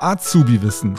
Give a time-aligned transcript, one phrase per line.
[0.00, 0.98] Azubi-Wissen.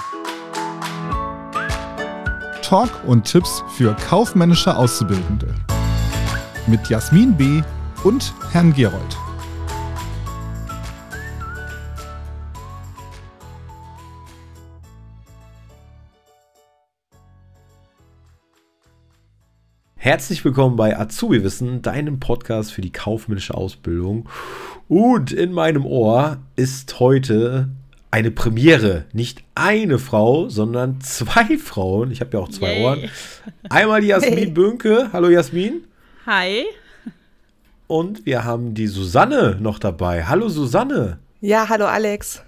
[2.63, 5.53] Talk und Tipps für kaufmännische Auszubildende.
[6.65, 7.61] Mit Jasmin B.
[8.03, 9.17] und Herrn Gerold.
[19.95, 24.27] Herzlich willkommen bei Azubi Wissen, deinem Podcast für die kaufmännische Ausbildung.
[24.87, 27.69] Und in meinem Ohr ist heute
[28.11, 29.05] eine Premiere.
[29.13, 32.11] Nicht eine Frau, sondern zwei Frauen.
[32.11, 32.83] Ich habe ja auch zwei Yay.
[32.83, 33.09] Ohren.
[33.69, 34.49] Einmal die Jasmin hey.
[34.51, 35.09] Bönke.
[35.13, 35.83] Hallo Jasmin.
[36.25, 36.65] Hi.
[37.87, 40.25] Und wir haben die Susanne noch dabei.
[40.25, 41.19] Hallo Susanne.
[41.39, 42.41] Ja, hallo Alex.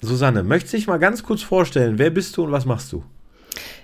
[0.00, 1.98] Susanne, möchtest du dich mal ganz kurz vorstellen?
[1.98, 3.04] Wer bist du und was machst du?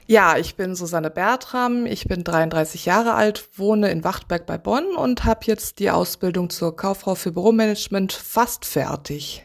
[0.09, 4.97] Ja, ich bin Susanne Bertram, ich bin 33 Jahre alt, wohne in Wachtberg bei Bonn
[4.97, 9.45] und habe jetzt die Ausbildung zur Kauffrau für Büromanagement fast fertig.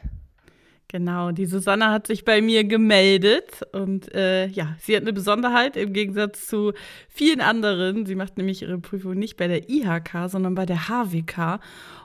[0.94, 5.76] Genau, die Susanne hat sich bei mir gemeldet und äh, ja, sie hat eine Besonderheit
[5.76, 6.72] im Gegensatz zu
[7.10, 8.06] vielen anderen.
[8.06, 11.60] Sie macht nämlich ihre Prüfung nicht bei der IHK, sondern bei der HWK.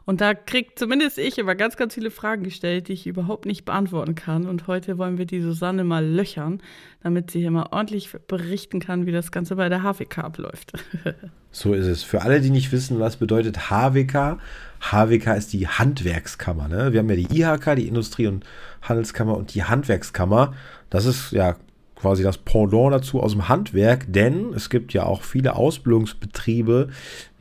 [0.06, 3.66] Und da kriegt zumindest ich immer ganz, ganz viele Fragen gestellt, die ich überhaupt nicht
[3.66, 4.46] beantworten kann.
[4.46, 6.62] Und heute wollen wir die Susanne mal löchern,
[7.02, 10.72] damit sie hier mal ordentlich berichten kann, wie das Ganze bei der HWK abläuft.
[11.50, 12.04] so ist es.
[12.04, 14.38] Für alle, die nicht wissen, was bedeutet HWK,
[14.80, 16.68] HWK ist die Handwerkskammer.
[16.68, 16.92] Ne?
[16.92, 18.44] Wir haben ja die IHK, die Industrie- und
[18.82, 20.54] Handelskammer und die Handwerkskammer.
[20.90, 21.56] Das ist ja
[21.98, 26.88] quasi das Pendant dazu aus dem Handwerk, denn es gibt ja auch viele Ausbildungsbetriebe,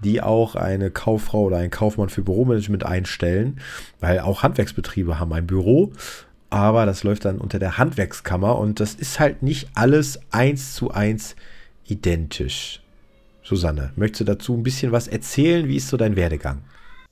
[0.03, 3.59] die auch eine Kauffrau oder einen Kaufmann für Büromanagement einstellen,
[3.99, 5.93] weil auch Handwerksbetriebe haben ein Büro,
[6.49, 10.91] aber das läuft dann unter der Handwerkskammer und das ist halt nicht alles eins zu
[10.91, 11.35] eins
[11.85, 12.81] identisch.
[13.43, 15.67] Susanne, möchtest du dazu ein bisschen was erzählen?
[15.67, 16.63] Wie ist so dein Werdegang?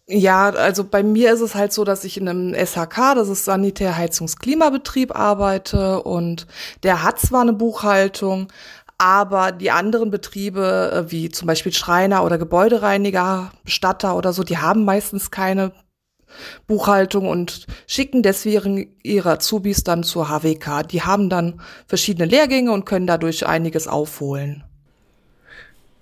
[0.08, 3.46] Ja, also bei mir ist es halt so, dass ich in einem SHK, das ist
[3.46, 6.46] Sanitär Heizungs Klimabetrieb, arbeite und
[6.84, 8.48] der hat zwar eine Buchhaltung,
[9.00, 14.60] aber die anderen Betriebe, äh, wie zum Beispiel Schreiner oder Gebäudereiniger, Bestatter oder so, die
[14.60, 15.72] haben meistens keine
[16.68, 20.84] Buchhaltung und schicken deswegen ihre Azubis dann zur HWK.
[20.84, 24.64] Die haben dann verschiedene Lehrgänge und können dadurch einiges aufholen.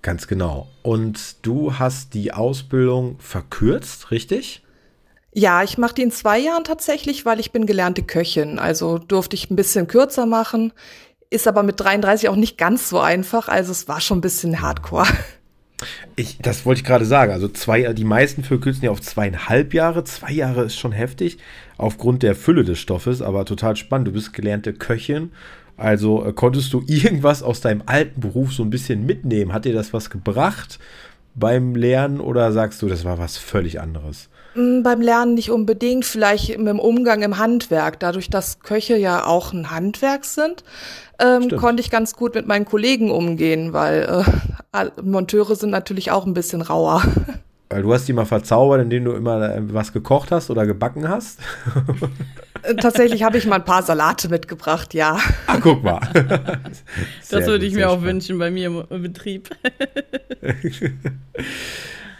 [0.04, 0.68] Ganz genau.
[0.82, 4.62] Und du hast die Ausbildung verkürzt, richtig?
[5.32, 8.58] Ja, ich mache die in zwei Jahren tatsächlich, weil ich bin gelernte Köchin.
[8.58, 10.74] Also durfte ich ein bisschen kürzer machen.
[11.30, 13.48] Ist aber mit 33 auch nicht ganz so einfach.
[13.48, 15.06] Also es war schon ein bisschen hardcore.
[16.16, 17.32] Ich, das wollte ich gerade sagen.
[17.32, 20.04] Also zwei, die meisten verkürzen ja auf zweieinhalb Jahre.
[20.04, 21.38] Zwei Jahre ist schon heftig
[21.78, 24.08] aufgrund der Fülle des Stoffes, aber total spannend.
[24.08, 25.32] Du bist gelernte Köchin
[25.76, 29.52] also äh, konntest du irgendwas aus deinem alten Beruf so ein bisschen mitnehmen?
[29.52, 30.78] Hat dir das was gebracht
[31.34, 34.28] beim Lernen oder sagst du, das war was völlig anderes?
[34.54, 37.98] Mm, beim Lernen nicht unbedingt, vielleicht mit dem Umgang im Handwerk.
[38.00, 40.64] Dadurch, dass Köche ja auch ein Handwerk sind,
[41.18, 44.24] ähm, konnte ich ganz gut mit meinen Kollegen umgehen, weil
[44.72, 47.02] äh, Monteure sind natürlich auch ein bisschen rauer.
[47.70, 51.08] Weil du hast die mal verzaubert, indem du immer äh, was gekocht hast oder gebacken
[51.08, 51.40] hast?
[52.62, 55.18] Äh, tatsächlich habe ich mal ein paar Salate mitgebracht, ja.
[55.46, 56.00] Ah, guck mal.
[57.30, 59.50] das würde ich mir auch wünschen bei mir im Betrieb.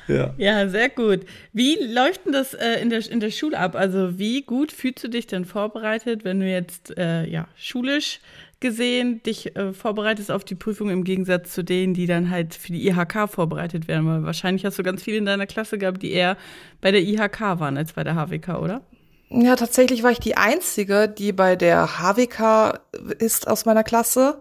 [0.09, 0.35] ja.
[0.37, 1.21] ja, sehr gut.
[1.53, 3.75] Wie läuft denn das äh, in, der, in der Schule ab?
[3.75, 8.21] Also wie gut fühlst du dich denn vorbereitet, wenn du jetzt äh, ja, schulisch
[8.61, 12.73] gesehen dich äh, vorbereitest auf die Prüfung im Gegensatz zu denen, die dann halt für
[12.73, 14.07] die IHK vorbereitet werden?
[14.07, 16.37] Weil wahrscheinlich hast du ganz viele in deiner Klasse gehabt, die eher
[16.81, 18.83] bei der IHK waren als bei der HWK, oder?
[19.31, 22.81] Ja, tatsächlich war ich die Einzige, die bei der HWK
[23.19, 24.39] ist aus meiner Klasse.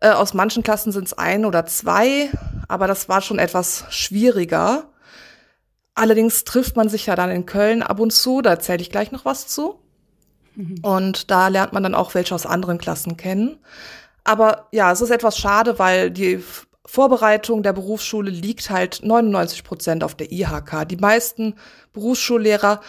[0.00, 2.30] Äh, aus manchen Klassen sind es ein oder zwei,
[2.68, 4.88] aber das war schon etwas schwieriger.
[5.94, 9.12] Allerdings trifft man sich ja dann in Köln ab und zu, da erzähle ich gleich
[9.12, 9.78] noch was zu.
[10.82, 13.58] Und da lernt man dann auch welche aus anderen Klassen kennen.
[14.24, 16.42] Aber ja, es ist etwas schade, weil die
[16.86, 20.86] Vorbereitung der Berufsschule liegt halt 99 Prozent auf der IHK.
[20.88, 21.54] Die meisten
[21.92, 22.80] Berufsschullehrer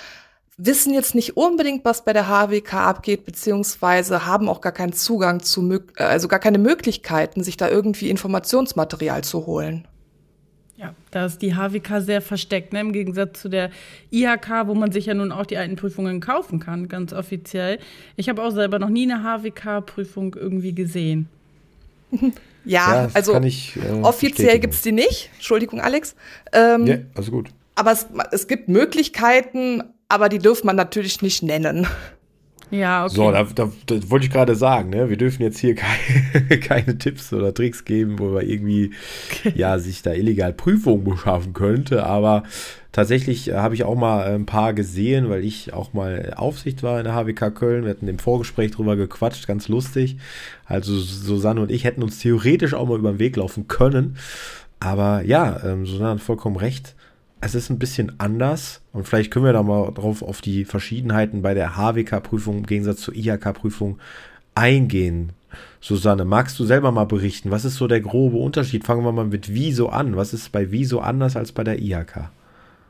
[0.58, 5.42] wissen jetzt nicht unbedingt, was bei der HWK abgeht, beziehungsweise haben auch gar keinen Zugang
[5.42, 9.88] zu, also gar keine Möglichkeiten, sich da irgendwie Informationsmaterial zu holen.
[10.78, 12.82] Ja, da ist die HWK sehr versteckt, ne?
[12.82, 13.70] im Gegensatz zu der
[14.12, 17.80] IHK, wo man sich ja nun auch die alten Prüfungen kaufen kann, ganz offiziell.
[18.18, 21.30] Ich habe auch selber noch nie eine HWK-Prüfung irgendwie gesehen.
[22.68, 25.30] Ja, ja also ich, äh, offiziell gibt es die nicht.
[25.36, 26.16] Entschuldigung, Alex.
[26.52, 27.50] Ähm, ja, also gut.
[27.76, 31.86] Aber es, es gibt Möglichkeiten, aber die dürfen man natürlich nicht nennen.
[32.76, 33.16] Ja, okay.
[33.16, 35.10] So, da, da, da wollte ich gerade sagen, ne?
[35.10, 38.92] wir dürfen jetzt hier keine, keine Tipps oder Tricks geben, wo man irgendwie
[39.56, 42.06] ja, sich da illegal Prüfungen beschaffen könnte.
[42.06, 42.44] Aber
[42.92, 47.00] tatsächlich äh, habe ich auch mal ein paar gesehen, weil ich auch mal Aufsicht war
[47.00, 47.84] in der HWK Köln.
[47.84, 50.18] Wir hatten im Vorgespräch drüber gequatscht, ganz lustig.
[50.66, 54.18] Also Susanne und ich hätten uns theoretisch auch mal über den Weg laufen können.
[54.80, 56.96] Aber ja, ähm, Susanne hat vollkommen recht
[57.46, 61.44] es ist ein bisschen anders und vielleicht können wir da mal drauf auf die Verschiedenheiten
[61.44, 64.00] bei der HWK-Prüfung im Gegensatz zur IHK-Prüfung
[64.56, 65.34] eingehen.
[65.80, 67.52] Susanne, magst du selber mal berichten?
[67.52, 68.84] Was ist so der grobe Unterschied?
[68.84, 70.16] Fangen wir mal mit Wieso an.
[70.18, 72.32] Was ist bei Wieso anders als bei der IHK?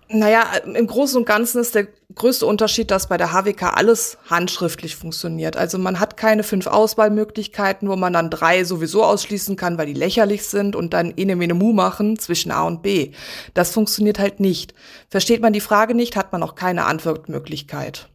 [0.08, 4.96] Naja, im Großen und Ganzen ist der größte Unterschied, dass bei der HWK alles handschriftlich
[4.96, 5.58] funktioniert.
[5.58, 9.94] Also man hat keine fünf Auswahlmöglichkeiten, wo man dann drei sowieso ausschließen kann, weil die
[9.94, 13.14] lächerlich sind und dann ene mene mu machen zwischen A und B.
[13.56, 14.76] Das funktioniert halt nicht.
[15.10, 18.08] Versteht man die Frage nicht, hat man auch keine Antwortmöglichkeit.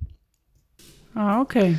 [1.17, 1.77] Ah, okay.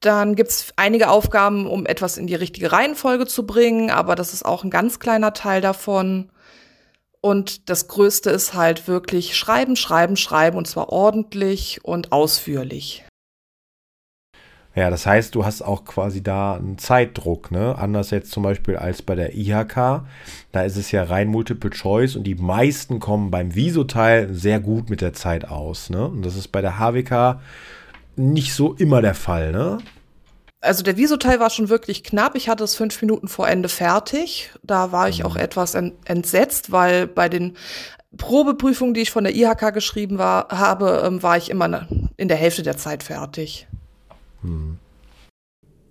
[0.00, 4.44] Dann gibt's einige Aufgaben, um etwas in die richtige Reihenfolge zu bringen, aber das ist
[4.44, 6.30] auch ein ganz kleiner Teil davon.
[7.20, 13.04] Und das Größte ist halt wirklich schreiben, schreiben, schreiben und zwar ordentlich und ausführlich.
[14.74, 17.76] Ja, das heißt, du hast auch quasi da einen Zeitdruck, ne?
[17.76, 20.04] Anders jetzt zum Beispiel als bei der IHK.
[20.52, 24.88] Da ist es ja rein Multiple Choice und die meisten kommen beim Viso-Teil sehr gut
[24.88, 26.06] mit der Zeit aus, ne?
[26.06, 27.40] Und das ist bei der HWK
[28.14, 29.78] nicht so immer der Fall, ne?
[30.60, 32.34] Also der Viso-Teil war schon wirklich knapp.
[32.34, 34.50] Ich hatte es fünf Minuten vor Ende fertig.
[34.62, 35.40] Da war ich auch mhm.
[35.40, 37.56] etwas entsetzt, weil bei den
[38.16, 42.36] Probeprüfungen, die ich von der IHK geschrieben war, habe, ähm, war ich immer in der
[42.36, 43.68] Hälfte der Zeit fertig.
[44.42, 44.78] Hm.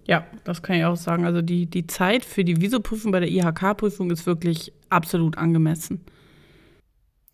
[0.05, 1.25] Ja, das kann ich auch sagen.
[1.25, 6.03] Also die, die Zeit für die Viso-Prüfung bei der IHK-Prüfung ist wirklich absolut angemessen.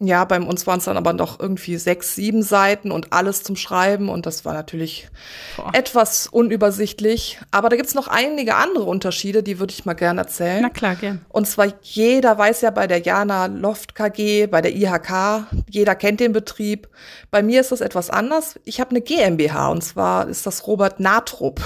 [0.06, 3.56] Ja, bei uns waren es dann aber doch irgendwie sechs, sieben Seiten und alles zum
[3.56, 5.08] Schreiben und das war natürlich
[5.56, 5.72] Boah.
[5.74, 7.40] etwas unübersichtlich.
[7.52, 10.62] Aber da gibt's noch einige andere Unterschiede, die würde ich mal gerne erzählen.
[10.62, 11.22] Na klar, gern.
[11.30, 16.20] Und zwar jeder weiß ja bei der Jana Loft KG, bei der IHK, jeder kennt
[16.20, 16.90] den Betrieb.
[17.32, 18.60] Bei mir ist das etwas anders.
[18.66, 21.62] Ich habe eine GmbH und zwar ist das Robert Natrup.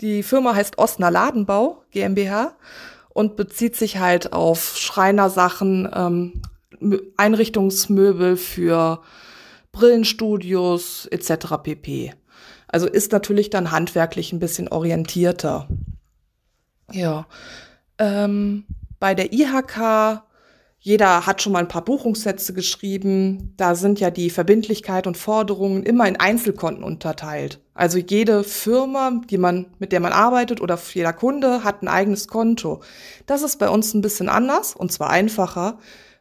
[0.00, 2.52] Die Firma heißt Osner Ladenbau GmbH
[3.08, 6.42] und bezieht sich halt auf Schreinersachen, ähm,
[7.16, 9.02] Einrichtungsmöbel für
[9.72, 11.56] Brillenstudios etc.
[11.62, 12.12] pp.
[12.68, 15.68] Also ist natürlich dann handwerklich ein bisschen orientierter.
[16.92, 17.26] Ja.
[17.98, 18.64] Ähm,
[18.98, 20.22] bei der IHK,
[20.78, 23.54] jeder hat schon mal ein paar Buchungssätze geschrieben.
[23.56, 27.60] Da sind ja die Verbindlichkeit und Forderungen immer in Einzelkonten unterteilt.
[27.74, 32.28] Also jede Firma, die man, mit der man arbeitet oder jeder Kunde hat ein eigenes
[32.28, 32.80] Konto.
[33.26, 35.78] Das ist bei uns ein bisschen anders und zwar einfacher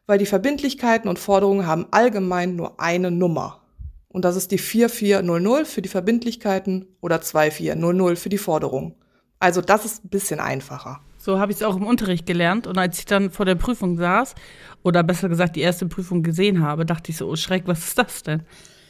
[0.10, 3.62] weil die Verbindlichkeiten und Forderungen haben allgemein nur eine Nummer.
[4.08, 8.96] Und das ist die 4400 für die Verbindlichkeiten oder 2400 für die Forderungen.
[9.38, 11.02] Also das ist ein bisschen einfacher.
[11.20, 12.66] So habe ich es auch im Unterricht gelernt.
[12.66, 14.34] Und als ich dann vor der Prüfung saß,
[14.82, 18.00] oder besser gesagt die erste Prüfung gesehen habe, dachte ich so, oh Schreck, was ist
[18.00, 18.42] das denn?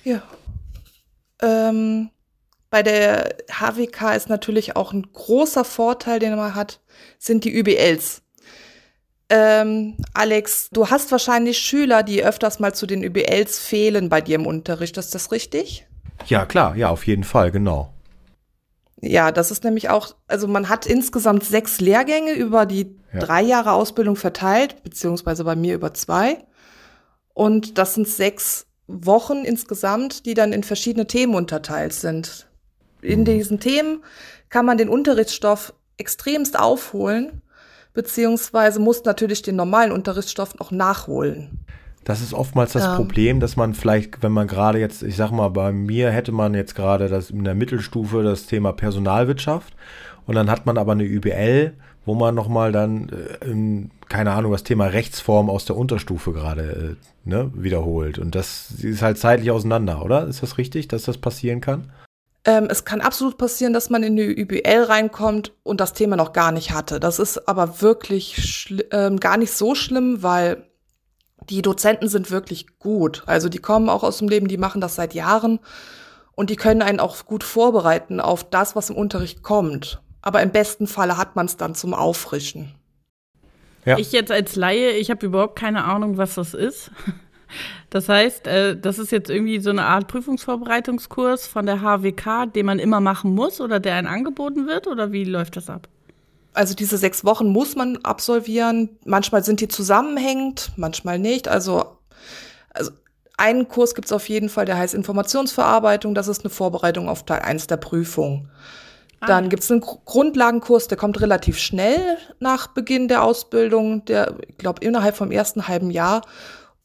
[0.06, 0.24] Ja.
[1.42, 2.12] Ähm,
[2.70, 6.80] bei der HWK ist natürlich auch ein großer Vorteil, den man hat,
[7.18, 8.22] sind die UBLs.
[9.30, 14.36] Ähm, Alex, du hast wahrscheinlich Schüler, die öfters mal zu den ÜBLs fehlen bei dir
[14.36, 14.98] im Unterricht.
[14.98, 15.86] Ist das richtig?
[16.26, 17.94] Ja, klar, ja, auf jeden Fall, genau.
[19.02, 23.20] Ja, das ist nämlich auch, also man hat insgesamt sechs Lehrgänge über die ja.
[23.20, 26.44] drei Jahre Ausbildung verteilt, beziehungsweise bei mir über zwei.
[27.34, 32.48] Und das sind sechs Wochen insgesamt, die dann in verschiedene Themen unterteilt sind.
[33.02, 33.26] In mhm.
[33.26, 34.04] diesen Themen
[34.50, 37.42] kann man den Unterrichtsstoff extremst aufholen
[37.94, 41.60] beziehungsweise muss natürlich den normalen Unterrichtsstoff noch nachholen.
[42.04, 42.96] Das ist oftmals das ja.
[42.96, 46.54] Problem, dass man vielleicht, wenn man gerade jetzt, ich sag mal, bei mir hätte man
[46.54, 49.74] jetzt gerade das in der Mittelstufe das Thema Personalwirtschaft
[50.26, 51.74] und dann hat man aber eine UBL,
[52.06, 57.30] wo man nochmal dann, äh, keine Ahnung, das Thema Rechtsform aus der Unterstufe gerade äh,
[57.30, 58.18] ne, wiederholt.
[58.18, 60.26] Und das ist halt zeitlich auseinander, oder?
[60.28, 61.92] Ist das richtig, dass das passieren kann?
[62.50, 66.34] Ähm, es kann absolut passieren, dass man in die UBL reinkommt und das Thema noch
[66.34, 67.00] gar nicht hatte.
[67.00, 70.66] Das ist aber wirklich ähm, gar nicht so schlimm, weil
[71.48, 73.22] die Dozenten sind wirklich gut.
[73.28, 75.60] Also die kommen auch aus dem Leben, die machen das seit Jahren
[76.34, 80.02] und die können einen auch gut vorbereiten auf das, was im Unterricht kommt.
[80.24, 82.74] Aber im besten Falle hat man es dann zum Auffrischen.
[83.86, 84.00] Ja.
[84.00, 86.90] Ich jetzt als Laie, ich habe überhaupt keine Ahnung, was das ist.
[87.90, 92.66] Das heißt, äh, das ist jetzt irgendwie so eine Art Prüfungsvorbereitungskurs von der HWK, den
[92.66, 95.88] man immer machen muss oder der einem angeboten wird oder wie läuft das ab?
[96.54, 98.98] Also diese sechs Wochen muss man absolvieren.
[99.06, 101.48] Manchmal sind die zusammenhängend, manchmal nicht.
[101.48, 101.98] Also,
[102.74, 102.92] also
[103.38, 106.16] einen Kurs gibt es auf jeden Fall, der heißt Informationsverarbeitung.
[106.16, 108.50] Das ist eine Vorbereitung auf Teil 1 der Prüfung.
[109.22, 114.36] Ah, Dann gibt es einen Grundlagenkurs, der kommt relativ schnell nach Beginn der Ausbildung, der,
[114.48, 116.22] ich glaube, innerhalb vom ersten halben Jahr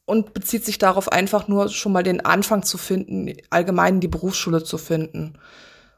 [0.07, 4.63] und bezieht sich darauf einfach nur schon mal den Anfang zu finden, allgemein die Berufsschule
[4.63, 5.39] zu finden.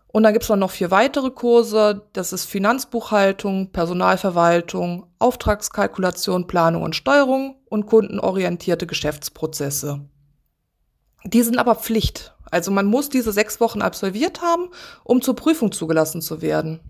[0.09, 2.07] Und dann gibt es noch vier weitere Kurse.
[2.13, 10.09] Das ist Finanzbuchhaltung, Personalverwaltung, Auftragskalkulation, Planung und Steuerung und kundenorientierte Geschäftsprozesse.
[11.25, 12.35] Die sind aber Pflicht.
[12.51, 14.69] Also man muss diese sechs Wochen absolviert haben,
[15.05, 16.81] um zur Prüfung zugelassen zu werden.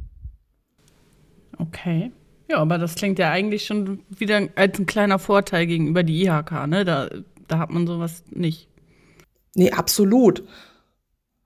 [1.58, 2.12] Okay.
[2.48, 6.66] Ja, aber das klingt ja eigentlich schon wieder als ein kleiner Vorteil gegenüber die IHK,
[6.66, 6.84] ne?
[6.84, 7.08] Da,
[7.48, 8.68] da hat man sowas nicht.
[9.54, 10.44] Nee, absolut.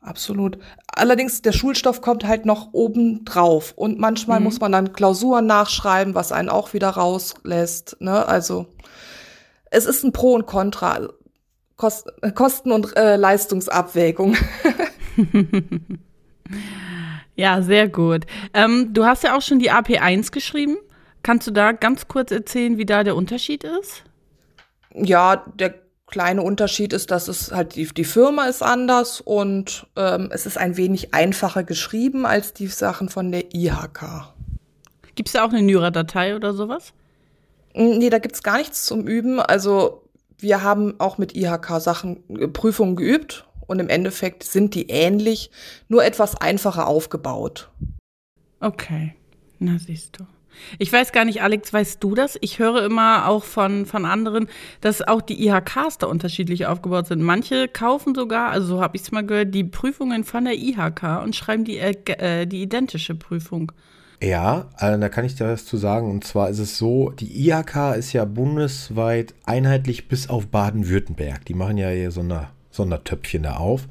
[0.00, 0.58] Absolut.
[0.88, 3.72] Allerdings, der Schulstoff kommt halt noch oben drauf.
[3.76, 4.44] Und manchmal mhm.
[4.44, 7.98] muss man dann Klausuren nachschreiben, was einen auch wieder rauslässt.
[8.00, 8.26] Ne?
[8.26, 8.66] Also,
[9.70, 11.08] es ist ein Pro und Contra.
[11.76, 14.36] Kost Kosten- und äh, Leistungsabwägung.
[17.36, 18.26] ja, sehr gut.
[18.54, 20.76] Ähm, du hast ja auch schon die AP1 geschrieben.
[21.22, 24.04] Kannst du da ganz kurz erzählen, wie da der Unterschied ist?
[24.94, 25.74] Ja, der
[26.06, 30.58] kleine Unterschied ist, dass es halt die, die Firma ist anders und ähm, es ist
[30.58, 34.32] ein wenig einfacher geschrieben als die Sachen von der IHK.
[35.14, 36.92] Gibt es da auch eine Nyra-Datei oder sowas?
[37.74, 39.38] Nee, da gibt es gar nichts zum Üben.
[39.38, 40.02] Also
[40.38, 45.50] wir haben auch mit IHK-Sachen äh, Prüfungen geübt und im Endeffekt sind die ähnlich,
[45.88, 47.70] nur etwas einfacher aufgebaut.
[48.60, 49.14] Okay,
[49.58, 50.26] na siehst du.
[50.78, 52.38] Ich weiß gar nicht, Alex, weißt du das?
[52.40, 54.48] Ich höre immer auch von, von anderen,
[54.80, 57.22] dass auch die IHKs da unterschiedlich aufgebaut sind.
[57.22, 61.22] Manche kaufen sogar, also so habe ich es mal gehört, die Prüfungen von der IHK
[61.22, 63.72] und schreiben die, äh, äh, die identische Prüfung.
[64.22, 66.10] Ja, also da kann ich dir was zu sagen.
[66.10, 71.44] Und zwar ist es so, die IHK ist ja bundesweit einheitlich bis auf Baden-Württemberg.
[71.46, 73.88] Die machen ja hier so eine Sondertöpfchen da auf.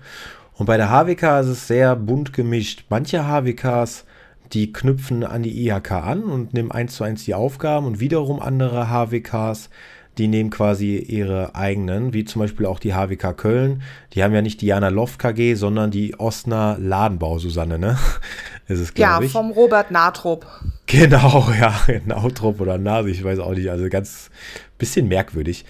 [0.54, 2.86] Und bei der HWK ist es sehr bunt gemischt.
[2.89, 4.06] Manche HWKs
[4.53, 8.39] die knüpfen an die IHK an und nehmen eins zu eins die Aufgaben und wiederum
[8.39, 9.70] andere HWKs,
[10.18, 13.82] die nehmen quasi ihre eigenen, wie zum Beispiel auch die HWK Köln.
[14.13, 17.98] Die haben ja nicht Diana Loft KG, sondern die Osner Ladenbau, Susanne, ne?
[18.68, 19.32] Ist es, ja, ich.
[19.32, 20.46] vom Robert Natrup.
[20.91, 24.32] Genau, ja, Nautrup oder Nase, ich weiß auch nicht, also ganz
[24.79, 25.63] bisschen merkwürdig.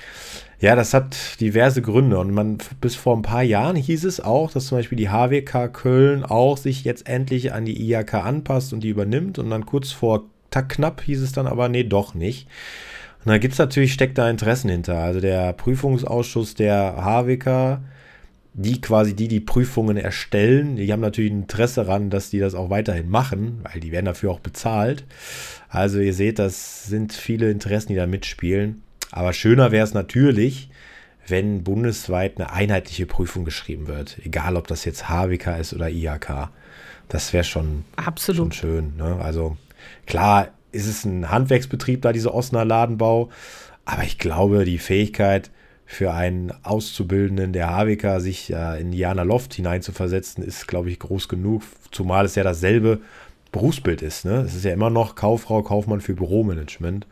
[0.61, 4.51] Ja, das hat diverse Gründe und man bis vor ein paar Jahren hieß es auch,
[4.51, 8.81] dass zum Beispiel die HWK Köln auch sich jetzt endlich an die IHK anpasst und
[8.81, 12.47] die übernimmt und dann kurz vor knapp hieß es dann aber, nee, doch nicht.
[13.19, 14.97] Und da gibt es natürlich, steckt da Interessen hinter.
[14.97, 17.79] Also der Prüfungsausschuss der HWK,
[18.53, 22.55] die quasi die, die Prüfungen erstellen, die haben natürlich ein Interesse daran, dass die das
[22.55, 25.05] auch weiterhin machen, weil die werden dafür auch bezahlt.
[25.69, 28.81] Also ihr seht, das sind viele Interessen, die da mitspielen.
[29.11, 30.69] Aber schöner wäre es natürlich,
[31.27, 34.17] wenn bundesweit eine einheitliche Prüfung geschrieben wird.
[34.23, 36.49] Egal, ob das jetzt HWK ist oder IHK.
[37.07, 37.85] Das wäre schon,
[38.35, 38.95] schon schön.
[38.97, 39.17] Ne?
[39.21, 39.57] Also
[40.05, 43.29] klar ist es ein Handwerksbetrieb da, diese Osnabrücker Ladenbau.
[43.85, 45.49] Aber ich glaube, die Fähigkeit
[45.85, 51.27] für einen Auszubildenden der HWK, sich äh, in Jana Loft hineinzuversetzen, ist, glaube ich, groß
[51.27, 51.63] genug.
[51.89, 52.99] Zumal es ja dasselbe
[53.51, 54.25] Berufsbild ist.
[54.25, 54.43] Ne?
[54.45, 57.07] Es ist ja immer noch Kauffrau, Kaufmann für Büromanagement.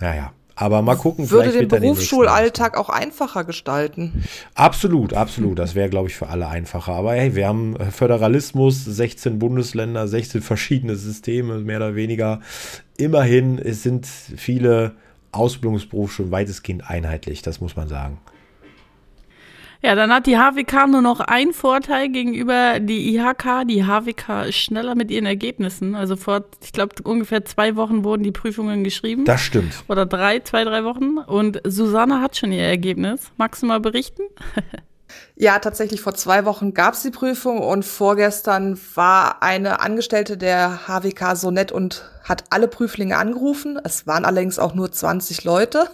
[0.00, 4.24] Naja, aber mal gucken, würde den Berufsschulalltag auch einfacher gestalten.
[4.54, 5.58] Absolut, absolut.
[5.58, 6.92] Das wäre, glaube ich, für alle einfacher.
[6.92, 12.40] Aber hey, wir haben äh, Föderalismus, 16 Bundesländer, 16 verschiedene Systeme, mehr oder weniger.
[12.96, 14.92] Immerhin es sind viele
[15.32, 18.18] Ausbildungsberufe schon weitestgehend einheitlich, das muss man sagen.
[19.84, 23.66] Ja, dann hat die HWK nur noch einen Vorteil gegenüber die IHK.
[23.66, 25.96] Die HWK ist schneller mit ihren Ergebnissen.
[25.96, 29.24] Also vor, ich glaube, ungefähr zwei Wochen wurden die Prüfungen geschrieben.
[29.24, 29.74] Das stimmt.
[29.88, 31.18] Oder drei, zwei, drei Wochen.
[31.18, 33.32] Und Susanne hat schon ihr Ergebnis.
[33.36, 34.22] Magst du mal berichten?
[35.34, 40.86] Ja, tatsächlich vor zwei Wochen gab es die Prüfung und vorgestern war eine Angestellte der
[40.86, 43.78] HWK so nett und hat alle Prüflinge angerufen.
[43.82, 45.88] Es waren allerdings auch nur 20 Leute.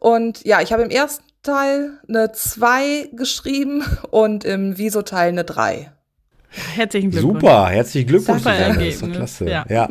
[0.00, 5.90] Und ja, ich habe im ersten Teil eine 2 geschrieben und im Viso-Teil eine 3.
[6.50, 7.40] Herzlichen Glückwunsch.
[7.40, 8.42] Super, herzlichen Glückwunsch.
[8.42, 9.48] Super das ist doch klasse.
[9.48, 9.88] Ja, ja.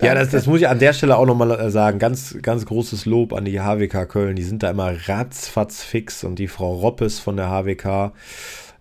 [0.00, 1.98] ja das, das, muss ich an der Stelle auch nochmal äh, sagen.
[1.98, 4.34] Ganz, ganz großes Lob an die HWK Köln.
[4.34, 8.12] Die sind da immer ratzfatz fix und die Frau Roppes von der HWK,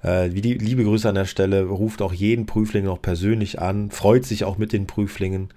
[0.01, 4.25] äh, die, liebe Grüße an der Stelle, ruft auch jeden Prüfling noch persönlich an, freut
[4.25, 5.49] sich auch mit den Prüflingen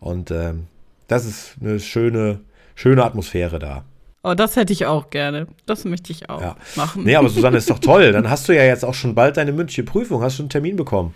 [0.00, 0.68] und ähm,
[1.06, 2.40] das ist eine schöne,
[2.74, 3.84] schöne Atmosphäre da.
[4.22, 5.46] Oh, das hätte ich auch gerne.
[5.64, 6.56] Das möchte ich auch ja.
[6.76, 7.04] machen.
[7.04, 8.12] Nee, aber Susanne ist doch toll.
[8.12, 10.22] Dann hast du ja jetzt auch schon bald deine mündliche Prüfung.
[10.22, 11.14] Hast du einen Termin bekommen?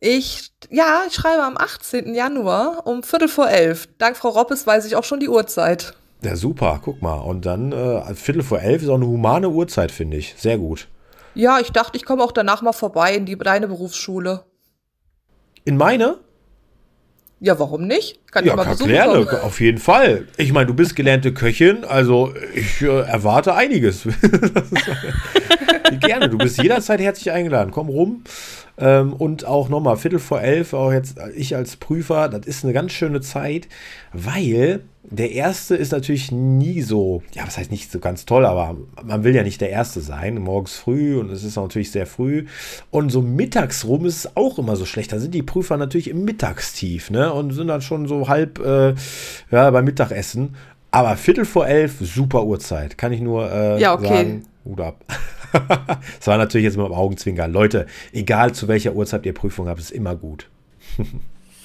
[0.00, 2.14] Ich, ja, ich schreibe am 18.
[2.14, 3.88] Januar um Viertel vor elf.
[3.98, 5.94] Dank Frau Roppes weiß ich auch schon die Uhrzeit.
[6.22, 7.20] Ja, super, guck mal.
[7.20, 10.34] Und dann äh, Viertel vor elf ist auch eine humane Uhrzeit, finde ich.
[10.36, 10.88] Sehr gut.
[11.34, 14.44] Ja, ich dachte, ich komme auch danach mal vorbei in die, deine Berufsschule.
[15.64, 16.18] In meine?
[17.40, 18.18] Ja, warum nicht?
[18.32, 19.42] Kann ja, ich mal besuchen gerne, kommen.
[19.42, 20.26] auf jeden Fall.
[20.36, 24.08] Ich meine, du bist gelernte Köchin, also ich äh, erwarte einiges.
[26.00, 27.70] gerne, du bist jederzeit herzlich eingeladen.
[27.70, 28.24] Komm rum.
[28.78, 32.72] Ähm, und auch nochmal Viertel vor elf, auch jetzt ich als Prüfer, das ist eine
[32.72, 33.68] ganz schöne Zeit,
[34.12, 38.76] weil der erste ist natürlich nie so, ja, was heißt nicht so ganz toll, aber
[39.02, 42.46] man will ja nicht der erste sein, morgens früh und es ist natürlich sehr früh.
[42.90, 45.12] Und so mittags rum ist es auch immer so schlecht.
[45.12, 47.32] Da sind die Prüfer natürlich im Mittagstief, ne?
[47.32, 48.94] Und sind dann schon so halb äh,
[49.50, 50.56] ja, beim Mittagessen.
[50.90, 52.98] Aber Viertel vor elf, super Uhrzeit.
[52.98, 54.08] Kann ich nur äh, ja, okay.
[54.08, 55.04] sagen, Hut ab.
[56.18, 57.52] das war natürlich jetzt mit dem Augenzwinkern.
[57.52, 60.48] Leute, egal zu welcher Uhrzeit ihr Prüfung habt, ist immer gut.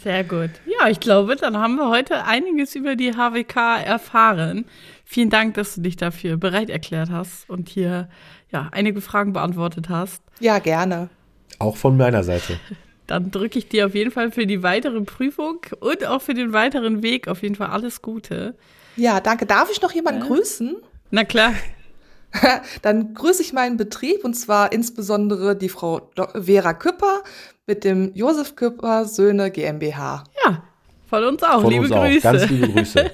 [0.04, 0.50] Sehr gut.
[0.66, 4.66] Ja, ich glaube, dann haben wir heute einiges über die HWK erfahren.
[5.06, 8.10] Vielen Dank, dass du dich dafür bereit erklärt hast und hier
[8.52, 10.22] ja, einige Fragen beantwortet hast.
[10.42, 11.10] Ja, gerne.
[11.60, 12.60] Auch von meiner Seite.
[13.08, 16.54] Dann drücke ich dir auf jeden Fall für die weitere Prüfung und auch für den
[16.54, 18.56] weiteren Weg auf jeden Fall alles Gute.
[18.96, 19.46] Ja, danke.
[19.46, 20.28] Darf ich noch jemanden äh?
[20.28, 20.76] grüßen?
[21.12, 21.54] Na klar.
[22.82, 27.24] Dann grüße ich meinen Betrieb und zwar insbesondere die Frau Vera Küpper
[27.68, 30.24] mit dem Josef Küpper Söhne GmbH.
[30.46, 30.64] Ja,
[31.08, 31.62] von uns auch.
[31.62, 32.18] Von liebe uns Grüße.
[32.18, 32.34] Auch.
[32.34, 33.12] Ganz liebe Grüße.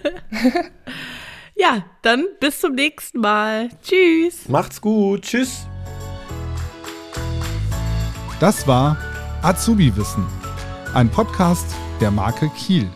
[1.56, 3.70] ja, dann bis zum nächsten Mal.
[3.84, 4.48] Tschüss.
[4.48, 5.24] Macht's gut.
[5.24, 5.68] Tschüss.
[8.40, 8.98] Das war
[9.42, 10.26] Azubi Wissen,
[10.94, 11.66] ein Podcast
[12.00, 12.90] der Marke Kiel.